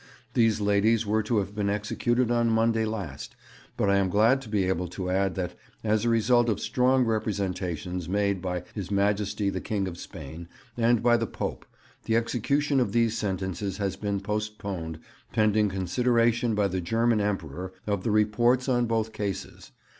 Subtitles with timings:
[0.33, 3.35] These ladies were to have been executed on Monday last;
[3.77, 7.05] but I am glad to be able to add that, as the result of strong
[7.05, 11.67] representations made by His Majesty the King of Spain and by the Pope,
[12.05, 14.97] the execution of these sentences has been postponed
[15.33, 19.71] pending consideration by the German Emperor of the reports on both cases.